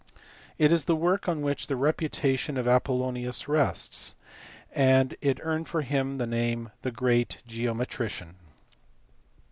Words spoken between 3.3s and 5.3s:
rests, and